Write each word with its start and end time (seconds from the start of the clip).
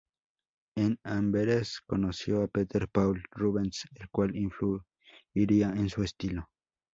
En 0.75 0.97
Amberes 1.03 1.79
conoció 1.85 2.41
a 2.41 2.47
Peter 2.47 2.87
Paul 2.91 3.21
Rubens 3.29 3.85
el 3.93 4.09
cual 4.09 4.35
influiría 4.35 5.69
en 5.75 5.89
su 5.91 6.01
estilo. 6.01 6.49